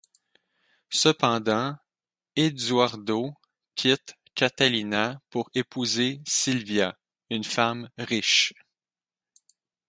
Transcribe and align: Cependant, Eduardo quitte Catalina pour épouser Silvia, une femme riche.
Cependant, 0.89 1.75
Eduardo 2.35 3.35
quitte 3.75 4.15
Catalina 4.33 5.21
pour 5.29 5.51
épouser 5.53 6.23
Silvia, 6.25 6.97
une 7.29 7.43
femme 7.43 7.87
riche. 7.99 8.55